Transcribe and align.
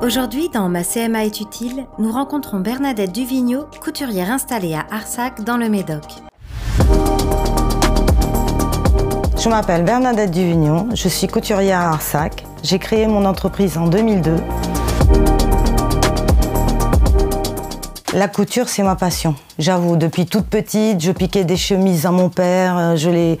Aujourd'hui, 0.00 0.48
dans 0.48 0.68
Ma 0.68 0.84
CMA 0.84 1.24
est 1.24 1.40
utile, 1.40 1.86
nous 1.98 2.12
rencontrons 2.12 2.60
Bernadette 2.60 3.10
Duvigneau, 3.10 3.64
couturière 3.82 4.30
installée 4.30 4.74
à 4.74 4.86
Arsac 4.94 5.42
dans 5.42 5.56
le 5.56 5.68
Médoc. 5.68 6.04
Je 9.36 9.48
m'appelle 9.48 9.84
Bernadette 9.84 10.30
Duvignon, 10.30 10.88
je 10.94 11.08
suis 11.08 11.26
couturière 11.26 11.80
à 11.80 11.88
Arsac. 11.94 12.44
J'ai 12.62 12.78
créé 12.78 13.08
mon 13.08 13.24
entreprise 13.24 13.76
en 13.76 13.88
2002. 13.88 14.36
La 18.14 18.28
couture, 18.28 18.68
c'est 18.68 18.84
ma 18.84 18.94
passion. 18.94 19.34
J'avoue, 19.58 19.96
depuis 19.96 20.24
toute 20.24 20.46
petite, 20.46 21.00
je 21.00 21.10
piquais 21.10 21.42
des 21.42 21.56
chemises 21.56 22.06
à 22.06 22.12
mon 22.12 22.28
père, 22.28 22.78
euh, 22.78 22.94
je 22.94 23.10
les 23.10 23.40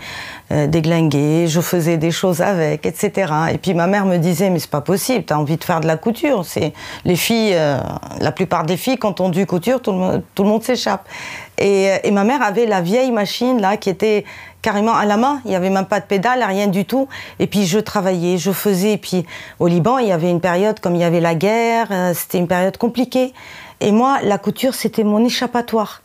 euh, 0.50 0.66
déglinguais, 0.66 1.46
je 1.46 1.60
faisais 1.60 1.96
des 1.96 2.10
choses 2.10 2.40
avec, 2.40 2.86
etc. 2.86 3.32
Et 3.52 3.58
puis 3.58 3.72
ma 3.72 3.86
mère 3.86 4.04
me 4.04 4.16
disait, 4.16 4.50
mais 4.50 4.58
c'est 4.58 4.68
pas 4.68 4.80
possible, 4.80 5.24
tu 5.24 5.32
as 5.32 5.38
envie 5.38 5.56
de 5.58 5.62
faire 5.62 5.78
de 5.78 5.86
la 5.86 5.96
couture. 5.96 6.44
C'est 6.44 6.72
les 7.04 7.14
filles, 7.14 7.52
euh, 7.54 7.78
la 8.18 8.32
plupart 8.32 8.64
des 8.64 8.76
filles, 8.76 8.98
quand 8.98 9.20
on 9.20 9.28
dit 9.28 9.46
couture, 9.46 9.80
tout 9.80 9.92
le, 9.92 10.44
monde 10.44 10.64
s'échappe. 10.64 11.08
Et, 11.56 11.88
et, 12.02 12.10
ma 12.10 12.24
mère 12.24 12.42
avait 12.42 12.66
la 12.66 12.80
vieille 12.80 13.12
machine 13.12 13.60
là 13.60 13.76
qui 13.76 13.88
était 13.88 14.24
carrément 14.60 14.96
à 14.96 15.04
la 15.04 15.18
main. 15.18 15.40
Il 15.44 15.50
n'y 15.50 15.56
avait 15.56 15.70
même 15.70 15.86
pas 15.86 16.00
de 16.00 16.06
pédale, 16.06 16.42
rien 16.42 16.66
du 16.66 16.84
tout. 16.84 17.06
Et 17.38 17.46
puis 17.46 17.64
je 17.64 17.78
travaillais, 17.78 18.38
je 18.38 18.50
faisais. 18.50 18.94
Et 18.94 18.98
puis 18.98 19.24
au 19.60 19.68
Liban, 19.68 19.98
il 19.98 20.08
y 20.08 20.12
avait 20.12 20.30
une 20.30 20.40
période 20.40 20.80
comme 20.80 20.96
il 20.96 21.00
y 21.00 21.04
avait 21.04 21.20
la 21.20 21.36
guerre, 21.36 21.90
c'était 22.14 22.38
une 22.38 22.48
période 22.48 22.76
compliquée. 22.76 23.34
Et 23.80 23.92
moi, 23.92 24.18
la 24.24 24.38
couture, 24.38 24.74
c'était 24.74 25.04
mon 25.04 25.24
échappatoire. 25.24 26.02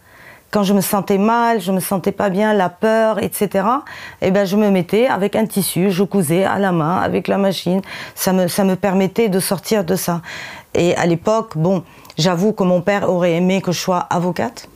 Quand 0.53 0.61
je 0.61 0.75
me 0.75 0.81
sentais 0.81 1.17
mal, 1.17 1.61
je 1.61 1.71
me 1.71 1.79
sentais 1.79 2.11
pas 2.11 2.29
bien, 2.29 2.53
la 2.53 2.69
peur, 2.69 3.17
etc. 3.23 3.65
Eh 4.21 4.29
ben, 4.29 4.45
je 4.45 4.55
me 4.55 4.69
mettais 4.69 5.07
avec 5.07 5.35
un 5.35 5.47
tissu, 5.47 5.89
je 5.89 6.03
cousais 6.03 6.43
à 6.43 6.59
la 6.59 6.71
main 6.71 6.97
avec 6.97 7.27
la 7.27 7.39
machine. 7.39 7.81
Ça 8.13 8.33
me, 8.33 8.47
ça 8.47 8.63
me 8.63 8.75
permettait 8.75 9.29
de 9.29 9.39
sortir 9.39 9.83
de 9.83 9.95
ça. 9.95 10.21
Et 10.75 10.95
à 10.95 11.07
l'époque, 11.07 11.57
bon, 11.57 11.83
j'avoue 12.19 12.53
que 12.53 12.61
mon 12.61 12.81
père 12.81 13.09
aurait 13.09 13.33
aimé 13.33 13.63
que 13.63 13.71
je 13.71 13.79
sois 13.79 14.05
avocate. 14.11 14.69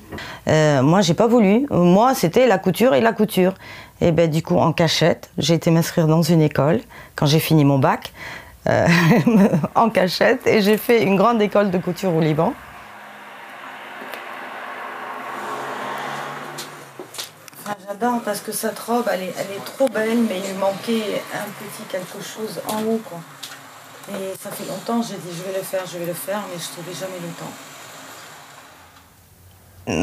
Euh, 0.47 0.81
moi, 0.81 1.01
j'ai 1.01 1.13
pas 1.13 1.27
voulu. 1.27 1.67
Moi, 1.69 2.15
c'était 2.15 2.47
la 2.47 2.57
couture 2.57 2.95
et 2.95 3.01
la 3.01 3.13
couture. 3.13 3.53
Et 4.01 4.11
ben, 4.11 4.27
du 4.27 4.41
coup, 4.41 4.57
en 4.57 4.73
cachette, 4.73 5.29
j'ai 5.37 5.53
été 5.53 5.69
m'inscrire 5.69 6.07
dans 6.07 6.23
une 6.23 6.41
école 6.41 6.79
quand 7.15 7.27
j'ai 7.27 7.39
fini 7.39 7.65
mon 7.65 7.77
bac, 7.77 8.13
euh, 8.67 8.87
en 9.75 9.91
cachette, 9.91 10.47
et 10.47 10.59
j'ai 10.63 10.77
fait 10.77 11.03
une 11.03 11.17
grande 11.17 11.39
école 11.39 11.69
de 11.69 11.77
couture 11.77 12.15
au 12.15 12.19
Liban. 12.19 12.55
J'adore 17.87 18.21
parce 18.23 18.39
que 18.41 18.51
cette 18.51 18.79
robe, 18.79 19.05
elle 19.11 19.23
est, 19.23 19.33
elle 19.37 19.57
est 19.57 19.65
trop 19.65 19.87
belle, 19.89 20.19
mais 20.29 20.39
il 20.49 20.55
manquait 20.57 21.21
un 21.33 21.47
petit 21.59 21.83
quelque 21.89 22.23
chose 22.23 22.61
en 22.69 22.81
haut, 22.83 23.01
quoi. 23.03 23.19
Et 24.09 24.33
ça 24.41 24.49
fait 24.51 24.65
longtemps, 24.69 25.01
j'ai 25.01 25.15
dit 25.15 25.35
je 25.37 25.51
vais 25.51 25.57
le 25.57 25.63
faire, 25.63 25.83
je 25.85 25.97
vais 25.97 26.05
le 26.05 26.13
faire, 26.13 26.41
mais 26.51 26.59
je 26.59 26.69
trouvais 26.71 26.93
jamais 26.93 27.19
le 27.21 27.27
temps. 27.33 27.51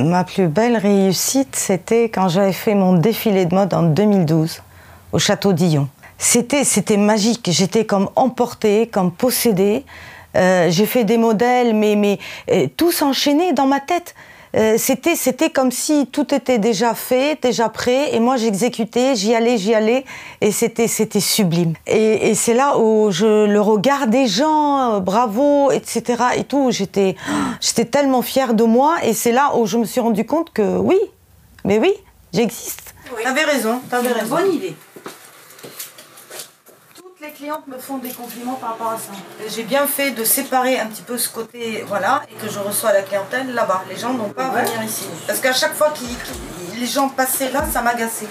Ma 0.06 0.24
plus 0.24 0.48
belle 0.48 0.76
réussite, 0.76 1.56
c'était 1.56 2.04
quand 2.04 2.28
j'avais 2.28 2.52
fait 2.52 2.74
mon 2.74 2.94
défilé 2.94 3.46
de 3.46 3.54
mode 3.54 3.72
en 3.72 3.82
2012 3.82 4.62
au 5.12 5.18
château 5.18 5.52
d'Illon. 5.52 5.88
C'était, 6.18 6.64
c'était 6.64 6.96
magique, 6.96 7.48
j'étais 7.50 7.84
comme 7.84 8.08
emportée, 8.16 8.88
comme 8.88 9.12
possédée. 9.12 9.84
Euh, 10.36 10.70
j'ai 10.70 10.86
fait 10.86 11.04
des 11.04 11.18
modèles, 11.18 11.74
mais, 11.74 11.96
mais 11.96 12.18
euh, 12.50 12.66
tous 12.76 13.02
enchaînés 13.02 13.52
dans 13.52 13.66
ma 13.66 13.80
tête. 13.80 14.14
Euh, 14.54 14.76
c'était 14.78 15.16
c'était 15.16 15.50
comme 15.50 15.72
si 15.72 16.06
tout 16.06 16.32
était 16.32 16.58
déjà 16.58 16.94
fait, 16.94 17.40
déjà 17.42 17.68
prêt, 17.68 18.14
et 18.14 18.20
moi 18.20 18.36
j'exécutais, 18.36 19.16
j'y 19.16 19.34
allais, 19.34 19.58
j'y 19.58 19.74
allais, 19.74 20.04
et 20.40 20.52
c'était 20.52 20.86
c'était 20.86 21.20
sublime. 21.20 21.74
Et, 21.86 22.30
et 22.30 22.34
c'est 22.34 22.54
là 22.54 22.78
où 22.78 23.10
je 23.10 23.46
le 23.46 23.60
regard 23.60 24.06
des 24.06 24.28
gens, 24.28 24.94
euh, 24.94 25.00
bravo, 25.00 25.72
etc. 25.72 26.22
et 26.36 26.44
tout, 26.44 26.70
j'étais 26.70 27.16
j'étais 27.60 27.84
tellement 27.84 28.22
fière 28.22 28.54
de 28.54 28.64
moi, 28.64 28.96
et 29.02 29.12
c'est 29.12 29.32
là 29.32 29.56
où 29.56 29.66
je 29.66 29.76
me 29.76 29.84
suis 29.84 30.00
rendu 30.00 30.24
compte 30.24 30.52
que 30.52 30.78
oui, 30.78 30.98
mais 31.64 31.78
oui, 31.78 31.92
j'existe. 32.32 32.94
Oui. 33.16 33.22
T'avais 33.24 33.44
raison, 33.44 33.80
t'avais 33.90 34.12
raison. 34.12 34.36
Bonne 34.36 34.52
idée 34.52 34.76
clientes 37.44 37.66
me 37.66 37.76
font 37.76 37.98
des 37.98 38.08
compliments 38.08 38.54
par 38.54 38.70
rapport 38.70 38.92
à 38.92 38.96
ça. 38.96 39.12
J'ai 39.54 39.64
bien 39.64 39.86
fait 39.86 40.12
de 40.12 40.24
séparer 40.24 40.80
un 40.80 40.86
petit 40.86 41.02
peu 41.02 41.18
ce 41.18 41.28
côté, 41.28 41.84
voilà, 41.86 42.22
et 42.30 42.34
que 42.42 42.50
je 42.50 42.58
reçois 42.58 42.90
la 42.94 43.02
clientèle 43.02 43.52
là-bas. 43.52 43.84
Les 43.90 43.98
gens 43.98 44.14
n'ont 44.14 44.30
pas 44.30 44.46
à 44.46 44.62
venir 44.62 44.82
ici. 44.82 45.04
Parce 45.26 45.40
qu'à 45.40 45.52
chaque 45.52 45.74
fois 45.74 45.90
que 45.90 46.78
les 46.80 46.86
gens 46.86 47.10
passaient 47.10 47.52
là, 47.52 47.66
ça 47.70 47.82
m'agaçait. 47.82 48.28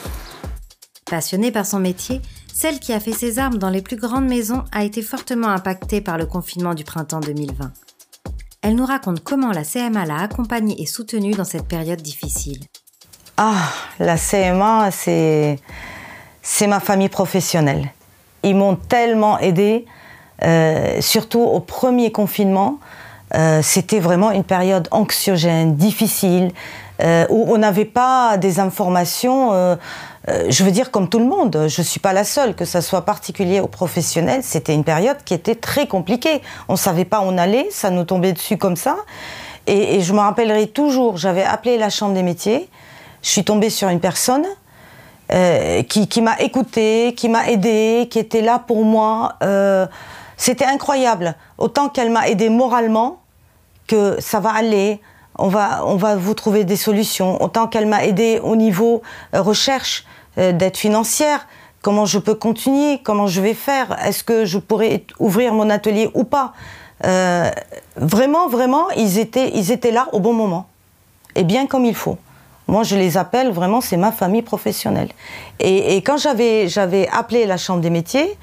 Passionnée 1.06 1.52
par 1.52 1.68
son 1.68 1.80
métier, 1.80 2.24
celle 2.52 2.80
qui 2.80 2.92
a 2.92 3.00
fait 3.00 3.14
ses 3.14 3.38
armes 3.38 3.60
dans 3.60 3.70
les 3.70 3.84
plus 3.84 3.98
grandes 3.98 4.28
maisons 4.28 4.64
a 4.72 4.84
été 4.84 5.04
fortement 5.04 5.50
impactée 5.50 6.02
par 6.02 6.18
le 6.18 6.26
confinement 6.26 6.74
du 6.74 6.84
printemps 6.84 7.20
2020. 7.20 7.72
Elle 8.64 8.76
nous 8.76 8.86
raconte 8.86 9.24
comment 9.24 9.52
la 9.52 9.64
CMA 9.64 10.08
l'a 10.08 10.22
accompagnée 10.22 10.82
et 10.82 10.88
soutenue 10.88 11.36
dans 11.36 11.46
cette 11.46 11.68
période 11.68 12.02
difficile. 12.02 12.64
Ah, 13.38 13.70
la 14.00 14.18
CMA, 14.18 14.90
c'est 14.90 15.60
c'est 16.42 16.68
ma 16.68 16.80
famille 16.80 17.10
professionnelle. 17.10 17.92
Ils 18.44 18.56
m'ont 18.56 18.76
tellement 18.76 19.40
aidé, 19.40 19.86
euh, 20.44 21.00
surtout 21.02 21.42
au 21.42 21.60
premier 21.60 22.12
confinement. 22.12 22.80
Euh, 23.36 23.62
c'était 23.64 24.00
vraiment 24.00 24.32
une 24.32 24.44
période 24.44 24.88
anxiogène, 24.92 25.76
difficile, 25.76 26.52
euh, 27.02 27.26
où 27.30 27.46
on 27.54 27.58
n'avait 27.58 27.86
pas 27.86 28.38
des 28.38 28.60
informations, 28.60 29.78
je 30.28 30.64
veux 30.64 30.72
dire 30.72 30.92
comme 30.92 31.10
tout 31.10 31.20
le 31.20 31.26
monde, 31.26 31.66
je 31.68 31.82
ne 31.82 31.86
suis 31.86 32.00
pas 32.00 32.14
la 32.14 32.24
seule, 32.24 32.56
que 32.56 32.66
ce 32.66 32.80
soit 32.82 33.04
particulier 33.04 33.60
ou 33.60 33.68
professionnel, 33.68 34.42
c'était 34.44 34.74
une 34.74 34.84
période 34.84 35.18
qui 35.26 35.34
était 35.34 35.56
très 35.56 35.88
compliquée. 35.88 36.42
On 36.68 36.74
ne 36.74 36.78
savait 36.78 37.06
pas 37.06 37.22
où 37.22 37.24
on 37.24 37.38
allait, 37.38 37.68
ça 37.72 37.90
nous 37.90 38.04
tombait 38.04 38.34
dessus 38.34 38.58
comme 38.58 38.76
ça. 38.76 38.98
Et, 39.68 39.96
et 39.96 40.02
je 40.02 40.14
me 40.14 40.20
rappellerai 40.20 40.68
toujours, 40.68 41.18
j'avais 41.18 41.44
appelé 41.44 41.78
la 41.78 41.90
Chambre 41.90 42.14
des 42.14 42.24
métiers, 42.24 42.70
je 43.22 43.30
suis 43.30 43.44
tombée 43.44 43.70
sur 43.70 43.90
une 43.90 44.00
personne 44.00 44.46
euh, 45.32 45.84
qui, 45.84 46.22
m'a 46.22 46.40
écouté, 46.40 47.14
qui 47.16 47.30
m'a 47.30 47.50
aidé, 47.50 48.08
qui 48.12 48.20
était 48.20 48.42
là 48.42 48.60
pour 48.60 48.84
moi. 48.84 49.36
Euh, 49.42 49.88
c'était 50.38 50.66
incroyable. 50.66 51.36
Autant 51.58 51.90
qu'elle 51.90 52.10
m'a 52.10 52.28
aidé 52.28 52.50
moralement, 52.50 53.22
que 53.88 54.18
ça 54.20 54.40
va 54.40 54.52
aller, 54.52 55.00
on 55.38 55.48
va, 55.48 55.86
on 55.86 55.96
va 55.96 56.18
vous 56.18 56.34
trouver 56.34 56.66
des 56.66 56.76
solutions. 56.76 57.42
Autant 57.42 57.68
qu'elle 57.68 57.88
m'a 57.88 58.06
aidé 58.06 58.40
au 58.44 58.56
niveau 58.56 59.02
euh, 59.34 59.42
recherche, 59.42 60.06
d'être 60.36 60.78
financière, 60.78 61.46
comment 61.84 62.08
je 62.08 62.18
peux 62.18 62.34
continuer, 62.34 63.00
comment 63.04 63.28
je 63.28 63.40
vais 63.40 63.54
faire, 63.54 63.96
est-ce 64.04 64.24
que 64.24 64.46
je 64.46 64.58
pourrais 64.58 65.06
ouvrir 65.20 65.54
mon 65.54 65.70
atelier 65.70 66.10
ou 66.16 66.24
pas. 66.24 66.54
vraiment, 67.96 68.48
vraiment, 68.48 68.90
ils 68.98 69.20
étaient, 69.20 69.52
ils 69.54 69.72
étaient 69.72 69.92
là 69.92 70.08
au 70.12 70.20
bon 70.20 70.34
moment. 70.34 70.66
Et 71.36 71.44
bien 71.44 71.68
comme 71.68 71.86
il 71.86 71.94
faut. 71.94 72.18
Moi, 72.68 72.84
je 72.84 72.96
les 72.96 73.18
appelle 73.18 73.52
vraiment, 73.52 73.82
c'est 73.82 73.98
ma 73.98 74.12
famille 74.12 74.42
professionnelle. 74.42 75.10
Et, 75.60 75.98
quand 75.98 76.18
j'avais, 76.18 76.68
appelé 77.12 77.46
la 77.46 77.58
Chambre 77.58 77.82
des 77.82 77.90
métiers 77.90 78.38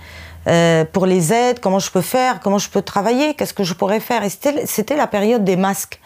euh, 0.47 0.85
pour 0.85 1.07
les 1.07 1.33
aides, 1.33 1.61
comment 1.61 1.79
je 1.79 1.91
peux 1.91 2.01
faire, 2.01 2.41
comment 2.41 2.59
je 2.59 2.69
peux 2.69 2.83
travailler, 2.83 3.35
qu'est-ce 3.35 3.55
que 3.55 3.65
je 3.65 3.75
pourrais 3.75 4.01
faire. 4.01 4.23
Et 4.23 4.31
c'était, 4.31 4.97
la 4.97 5.07
période 5.07 5.45
des 5.45 5.57
masques. 5.57 6.01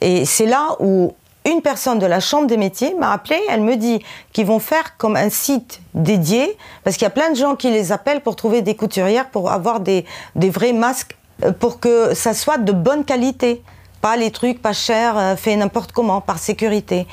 Et 0.00 0.24
c'est 0.24 0.46
là 0.46 0.76
où 0.80 1.14
une 1.46 1.60
personne 1.60 1.98
de 1.98 2.06
la 2.06 2.20
Chambre 2.20 2.46
des 2.46 2.56
métiers 2.56 2.94
m'a 2.98 3.12
appelé, 3.12 3.38
elle 3.50 3.60
me 3.60 3.76
dit 3.76 4.02
qu'ils 4.32 4.46
vont 4.46 4.58
faire 4.60 4.96
comme 4.96 5.16
un 5.16 5.28
site 5.28 5.80
dédié, 5.94 6.56
parce 6.82 6.96
qu'il 6.96 7.04
y 7.04 7.06
a 7.06 7.10
plein 7.10 7.30
de 7.30 7.36
gens 7.36 7.54
qui 7.54 7.70
les 7.70 7.92
appellent 7.92 8.22
pour 8.22 8.36
trouver 8.36 8.62
des 8.62 8.76
couturières, 8.76 9.28
pour 9.28 9.50
avoir 9.50 9.80
des, 9.80 10.06
des 10.36 10.50
vrais 10.50 10.72
masques, 10.72 11.16
euh, 11.44 11.52
pour 11.52 11.80
que 11.80 12.14
ça 12.14 12.34
soit 12.34 12.58
de 12.58 12.72
bonne 12.72 13.04
qualité. 13.04 13.62
Pas 14.04 14.18
les 14.18 14.30
trucs 14.30 14.60
pas 14.60 14.74
chers, 14.74 15.16
euh, 15.16 15.34
faits 15.34 15.56
n'importe 15.58 15.92
comment, 15.92 16.20
par 16.20 16.38
sécurité. 16.38 17.06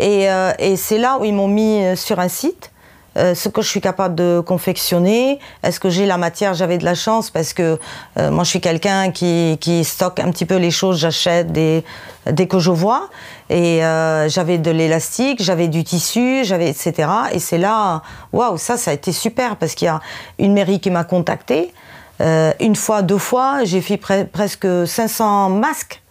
Euh, 0.00 0.52
et, 0.60 0.76
c'est 0.76 0.96
là 0.96 1.18
où 1.18 1.24
ils 1.24 1.34
m'ont 1.34 1.48
mis 1.48 1.82
euh, 1.82 1.96
sur 1.96 2.20
un 2.20 2.28
site. 2.28 2.70
Ce 3.16 3.48
que 3.48 3.62
je 3.62 3.66
suis 3.66 3.80
capable 3.80 4.14
de 4.14 4.42
confectionner. 4.46 5.40
Est-ce 5.62 5.80
que 5.80 5.88
j'ai 5.88 6.04
la 6.04 6.18
matière? 6.18 6.52
J'avais 6.52 6.76
de 6.76 6.84
la 6.84 6.94
chance 6.94 7.30
parce 7.30 7.54
que 7.54 7.78
moi 8.18 8.44
je 8.44 8.50
suis 8.50 8.60
quelqu'un 8.60 9.10
qui, 9.10 9.56
qui, 9.58 9.84
stocke 9.84 10.20
un 10.20 10.30
petit 10.30 10.44
peu 10.44 10.56
les 10.56 10.70
choses, 10.70 10.98
j'achète 10.98 11.50
dès, 11.50 11.82
dès 12.30 12.46
que 12.46 12.58
je 12.58 12.70
vois. 12.70 13.08
Et 13.48 13.78
j'avais 14.26 14.58
de 14.58 14.70
l'élastique, 14.70 15.42
j'avais 15.42 15.68
du 15.68 15.82
tissu, 15.82 16.44
j'avais 16.44 16.68
etc. 16.68 17.08
Et 17.32 17.38
c'est 17.38 17.56
là, 17.56 18.02
waouh, 18.34 18.58
ça, 18.58 18.76
ça 18.76 18.90
a 18.90 18.94
été 18.94 19.12
super 19.12 19.56
parce 19.56 19.74
qu'il 19.74 19.86
y 19.86 19.88
a 19.88 20.02
une 20.38 20.52
mairie 20.52 20.78
qui 20.78 20.90
m'a 20.90 21.04
contacté. 21.04 21.72
une 22.20 22.76
fois, 22.76 23.00
deux 23.00 23.16
fois, 23.16 23.64
j'ai 23.64 23.80
fait 23.80 23.96
presque 23.96 24.66
500 24.86 25.48
masques. 25.48 26.02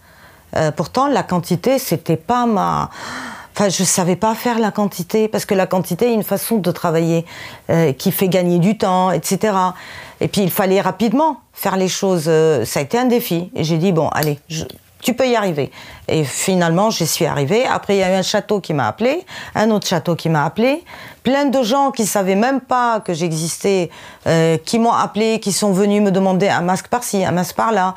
Pourtant, 0.76 1.06
la 1.06 1.22
quantité, 1.22 1.78
c'était 1.78 2.16
pas 2.16 2.46
ma 2.46 2.90
Enfin, 3.58 3.70
je 3.70 3.84
savais 3.84 4.16
pas 4.16 4.34
faire 4.34 4.58
la 4.58 4.70
quantité 4.70 5.28
parce 5.28 5.46
que 5.46 5.54
la 5.54 5.66
quantité 5.66 6.10
est 6.10 6.12
une 6.12 6.22
façon 6.22 6.58
de 6.58 6.70
travailler 6.70 7.24
euh, 7.70 7.94
qui 7.94 8.12
fait 8.12 8.28
gagner 8.28 8.58
du 8.58 8.76
temps, 8.76 9.10
etc. 9.10 9.56
Et 10.20 10.28
puis 10.28 10.42
il 10.42 10.50
fallait 10.50 10.82
rapidement 10.82 11.40
faire 11.54 11.78
les 11.78 11.88
choses. 11.88 12.26
Euh, 12.28 12.66
ça 12.66 12.80
a 12.80 12.82
été 12.82 12.98
un 12.98 13.06
défi. 13.06 13.50
Et 13.54 13.64
j'ai 13.64 13.78
dit 13.78 13.92
bon, 13.92 14.08
allez, 14.08 14.38
tu 15.00 15.14
peux 15.14 15.26
y 15.26 15.36
arriver. 15.36 15.70
Et 16.06 16.22
finalement, 16.24 16.90
j'y 16.90 17.06
suis 17.06 17.24
arrivée. 17.24 17.64
Après, 17.64 17.96
il 17.96 18.00
y 18.00 18.02
a 18.02 18.10
eu 18.10 18.16
un 18.16 18.22
château 18.22 18.60
qui 18.60 18.74
m'a 18.74 18.88
appelé, 18.88 19.24
un 19.54 19.70
autre 19.70 19.86
château 19.86 20.16
qui 20.16 20.28
m'a 20.28 20.44
appelé, 20.44 20.84
plein 21.22 21.46
de 21.46 21.62
gens 21.62 21.92
qui 21.92 22.04
savaient 22.04 22.34
même 22.34 22.60
pas 22.60 23.00
que 23.00 23.14
j'existais, 23.14 23.88
euh, 24.26 24.58
qui 24.58 24.78
m'ont 24.78 24.92
appelé, 24.92 25.40
qui 25.40 25.52
sont 25.52 25.72
venus 25.72 26.02
me 26.02 26.10
demander 26.10 26.48
un 26.48 26.60
masque 26.60 26.88
par-ci, 26.88 27.24
un 27.24 27.32
masque 27.32 27.56
par-là. 27.56 27.94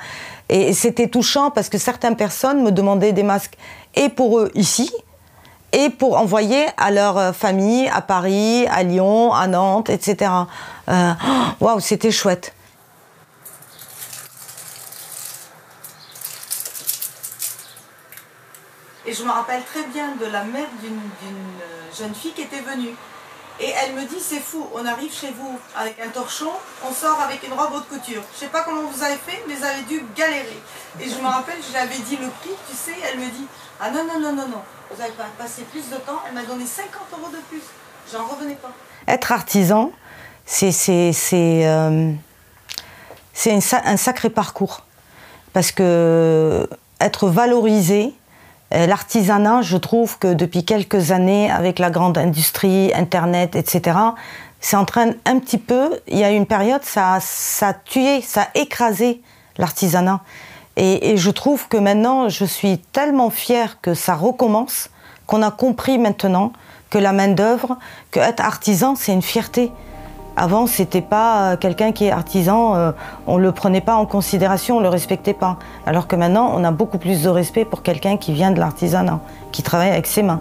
Et 0.50 0.74
c'était 0.74 1.08
touchant 1.08 1.52
parce 1.52 1.70
que 1.70 1.78
certaines 1.78 2.16
personnes 2.16 2.64
me 2.64 2.72
demandaient 2.72 3.14
des 3.14 3.24
masques 3.24 3.56
et 3.96 4.10
pour 4.10 4.40
eux 4.40 4.52
ici, 4.56 4.92
et 5.72 5.90
pour 5.92 6.18
envoyer 6.18 6.66
à 6.78 6.90
leur 6.90 7.36
famille 7.36 7.88
à 7.90 8.02
Paris, 8.02 8.66
à 8.68 8.82
Lyon, 8.84 9.32
à 9.34 9.46
Nantes, 9.48 9.90
etc. 9.90 10.32
Euh, 10.90 11.14
waouh, 11.60 11.80
c'était 11.80 12.12
chouette. 12.12 12.54
Et 19.06 19.14
je 19.14 19.24
me 19.24 19.32
rappelle 19.32 19.64
très 19.64 19.84
bien 19.86 20.16
de 20.20 20.26
la 20.26 20.44
mère 20.44 20.68
d'une 20.84 21.00
jeune 21.98 22.14
fille 22.14 22.32
qui 22.34 22.42
était 22.42 22.62
venue. 22.62 22.96
Et 23.62 23.74
elle 23.84 23.94
me 23.94 24.06
dit, 24.06 24.20
c'est 24.22 24.40
fou, 24.40 24.66
on 24.74 24.86
arrive 24.86 25.14
chez 25.14 25.32
vous 25.32 25.60
avec 25.76 26.00
un 26.00 26.08
torchon, 26.10 26.52
on 26.88 26.94
sort 26.94 27.20
avec 27.20 27.46
une 27.46 27.54
robe 27.54 27.74
haute 27.74 27.90
couture. 27.90 28.24
Je 28.34 28.40
sais 28.40 28.48
pas 28.48 28.62
comment 28.62 28.84
vous 28.90 29.04
avez 29.04 29.18
fait, 29.18 29.44
mais 29.48 29.56
vous 29.56 29.66
avez 29.66 29.82
dû 29.82 30.02
galérer. 30.16 30.60
Et 31.02 31.10
je 31.10 31.16
me 31.16 31.28
rappelle, 31.28 31.58
je 31.66 31.72
lui 31.72 31.78
avais 31.78 31.98
dit 31.98 32.16
le 32.16 32.28
prix, 32.40 32.56
tu 32.70 32.76
sais, 32.76 32.96
elle 33.12 33.20
me 33.20 33.26
dit, 33.26 33.46
ah 33.82 33.92
non, 33.92 34.06
non, 34.06 34.20
non, 34.20 34.32
non, 34.32 34.48
non, 34.48 34.62
vous 34.90 35.02
avez 35.02 35.12
pas 35.12 35.26
passé 35.38 35.64
plus 35.64 35.90
de 35.90 35.98
temps, 35.98 36.22
elle 36.28 36.36
m'a 36.36 36.44
donné 36.44 36.66
50 36.66 36.92
euros 37.20 37.30
de 37.32 37.42
plus. 37.50 37.64
J'en 38.12 38.26
revenais 38.26 38.56
pas. 38.56 38.72
Être 39.08 39.32
artisan, 39.34 39.92
c'est 40.46 40.72
euh, 41.66 42.14
un 43.46 43.98
sacré 43.98 44.30
parcours. 44.30 44.84
Parce 45.52 45.72
que 45.72 46.68
être 47.02 47.28
valorisé, 47.28 48.14
l'artisanat, 48.72 49.62
je 49.62 49.78
trouve 49.78 50.18
que 50.20 50.34
depuis 50.34 50.64
quelques 50.64 51.12
années, 51.12 51.50
avec 51.50 51.80
la 51.80 51.90
grande 51.90 52.18
industrie, 52.18 52.92
Internet, 52.94 53.56
etc., 53.56 53.98
c'est 54.62 54.76
en 54.76 54.86
train 54.86 55.12
un 55.26 55.40
petit 55.40 55.58
peu, 55.58 56.00
il 56.08 56.18
y 56.18 56.24
a 56.24 56.32
une 56.32 56.46
période, 56.46 56.84
ça, 56.84 57.20
ça 57.22 57.70
a 57.70 57.74
tué, 57.74 58.22
ça 58.22 58.42
a 58.42 58.58
écrasé 58.60 59.22
l'artisanat. 59.58 60.22
Et, 60.76 61.12
et, 61.12 61.18
je 61.18 61.30
trouve 61.30 61.68
que 61.68 61.78
maintenant, 61.78 62.30
je 62.30 62.46
suis 62.46 62.78
tellement 62.78 63.30
fière 63.30 63.82
que 63.82 63.94
ça 63.94 64.16
recommence, 64.16 64.90
qu'on 65.28 65.42
a 65.42 65.52
compris 65.52 65.98
maintenant 65.98 66.52
que 66.90 66.98
la 66.98 67.12
main-d'œuvre, 67.14 67.78
que 68.12 68.20
être 68.20 68.44
artisan, 68.44 68.96
c'est 68.96 69.14
une 69.14 69.22
fierté. 69.22 69.72
Avant, 70.42 70.68
c'était 70.68 71.02
pas 71.02 71.52
euh, 71.52 71.58
quelqu'un 71.58 71.92
qui 71.92 72.06
est 72.06 72.12
artisan, 72.12 72.74
euh, 72.74 72.94
on 73.28 73.36
le 73.36 73.52
prenait 73.52 73.82
pas 73.82 73.96
en 73.96 74.06
considération, 74.06 74.78
on 74.78 74.80
le 74.80 74.88
respectait 74.88 75.34
pas. 75.34 75.58
Alors 75.86 76.08
que 76.08 76.16
maintenant, 76.16 76.54
on 76.56 76.64
a 76.64 76.72
beaucoup 76.72 76.98
plus 76.98 77.24
de 77.24 77.28
respect 77.28 77.66
pour 77.66 77.84
quelqu'un 77.84 78.16
qui 78.16 78.32
vient 78.32 78.52
de 78.52 78.58
l'artisanat, 78.58 79.20
qui 79.52 79.64
travaille 79.64 79.90
avec 79.90 80.08
ses 80.08 80.24
mains. 80.24 80.40